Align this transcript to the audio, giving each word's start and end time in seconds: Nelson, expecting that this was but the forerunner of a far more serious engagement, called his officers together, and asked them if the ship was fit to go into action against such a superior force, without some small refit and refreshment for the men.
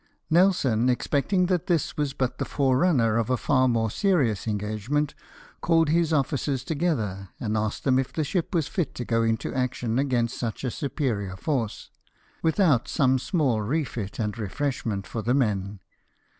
Nelson, 0.31 0.89
expecting 0.89 1.45
that 1.45 1.67
this 1.67 1.95
was 1.95 2.13
but 2.13 2.39
the 2.39 2.43
forerunner 2.43 3.17
of 3.19 3.29
a 3.29 3.37
far 3.37 3.67
more 3.67 3.91
serious 3.91 4.47
engagement, 4.47 5.13
called 5.61 5.89
his 5.89 6.11
officers 6.11 6.63
together, 6.63 7.29
and 7.39 7.55
asked 7.55 7.83
them 7.83 7.99
if 7.99 8.11
the 8.11 8.23
ship 8.23 8.55
was 8.55 8.67
fit 8.67 8.95
to 8.95 9.05
go 9.05 9.21
into 9.21 9.53
action 9.53 9.99
against 9.99 10.39
such 10.39 10.63
a 10.63 10.71
superior 10.71 11.35
force, 11.35 11.91
without 12.41 12.87
some 12.87 13.19
small 13.19 13.61
refit 13.61 14.17
and 14.17 14.39
refreshment 14.39 15.05
for 15.05 15.21
the 15.21 15.35
men. 15.35 15.79